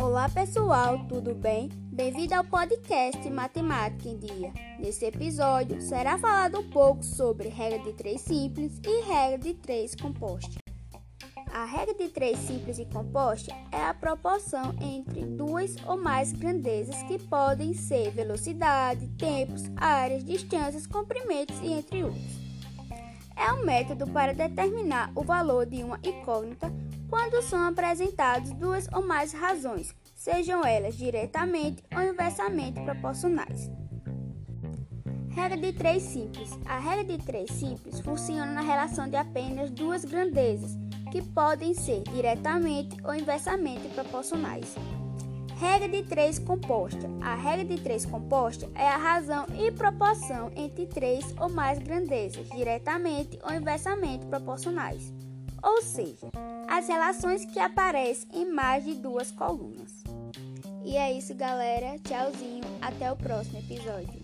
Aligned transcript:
Olá 0.00 0.28
pessoal, 0.28 1.06
tudo 1.06 1.34
bem? 1.34 1.68
Bem-vindo 1.92 2.34
ao 2.34 2.44
podcast 2.44 3.28
Matemática 3.28 4.08
em 4.08 4.16
Dia. 4.18 4.52
Nesse 4.78 5.04
episódio 5.04 5.82
será 5.82 6.16
falado 6.16 6.60
um 6.60 6.70
pouco 6.70 7.04
sobre 7.04 7.48
regra 7.48 7.78
de 7.80 7.92
três 7.92 8.22
simples 8.22 8.80
e 8.86 9.02
regra 9.02 9.38
de 9.38 9.52
três 9.54 9.94
composta. 9.94 10.58
A 11.52 11.66
regra 11.66 11.94
de 11.94 12.08
três 12.08 12.38
simples 12.38 12.78
e 12.78 12.86
composta 12.86 13.54
é 13.70 13.82
a 13.82 13.92
proporção 13.92 14.74
entre 14.80 15.26
duas 15.26 15.76
ou 15.86 15.98
mais 15.98 16.32
grandezas 16.32 17.02
que 17.02 17.18
podem 17.18 17.74
ser 17.74 18.10
velocidade, 18.12 19.08
tempos, 19.18 19.64
áreas, 19.76 20.24
distâncias, 20.24 20.86
comprimentos 20.86 21.58
e 21.60 21.72
entre 21.72 22.04
outros. 22.04 22.41
É 23.42 23.52
um 23.52 23.64
método 23.64 24.06
para 24.06 24.32
determinar 24.32 25.10
o 25.16 25.24
valor 25.24 25.66
de 25.66 25.82
uma 25.82 25.98
incógnita 26.04 26.72
quando 27.10 27.42
são 27.42 27.66
apresentadas 27.66 28.52
duas 28.52 28.86
ou 28.94 29.04
mais 29.04 29.32
razões, 29.32 29.92
sejam 30.14 30.64
elas 30.64 30.96
diretamente 30.96 31.82
ou 31.92 32.02
inversamente 32.02 32.80
proporcionais. 32.82 33.68
Regra 35.30 35.56
de 35.56 35.72
três 35.72 36.04
simples. 36.04 36.56
A 36.66 36.78
regra 36.78 37.04
de 37.04 37.18
três 37.18 37.50
simples 37.50 37.98
funciona 37.98 38.46
na 38.46 38.60
relação 38.60 39.08
de 39.08 39.16
apenas 39.16 39.72
duas 39.72 40.04
grandezas 40.04 40.78
que 41.10 41.20
podem 41.20 41.74
ser 41.74 42.04
diretamente 42.14 42.96
ou 43.02 43.12
inversamente 43.12 43.88
proporcionais. 43.88 44.76
Regra 45.62 45.88
de 45.88 46.02
três 46.02 46.40
composta. 46.40 47.08
A 47.20 47.36
regra 47.36 47.64
de 47.64 47.80
três 47.80 48.04
composta 48.04 48.68
é 48.74 48.88
a 48.88 48.96
razão 48.96 49.46
e 49.56 49.70
proporção 49.70 50.50
entre 50.56 50.86
três 50.86 51.32
ou 51.40 51.48
mais 51.48 51.78
grandezas, 51.78 52.48
diretamente 52.48 53.38
ou 53.44 53.54
inversamente 53.54 54.26
proporcionais. 54.26 55.12
Ou 55.62 55.80
seja, 55.80 56.32
as 56.68 56.88
relações 56.88 57.44
que 57.44 57.60
aparecem 57.60 58.28
em 58.32 58.52
mais 58.52 58.84
de 58.84 58.94
duas 58.94 59.30
colunas. 59.30 60.02
E 60.84 60.96
é 60.96 61.12
isso, 61.12 61.32
galera. 61.32 61.96
Tchauzinho. 62.00 62.64
Até 62.80 63.12
o 63.12 63.14
próximo 63.14 63.60
episódio. 63.60 64.20